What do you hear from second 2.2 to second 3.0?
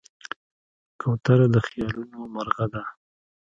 مرغه ده.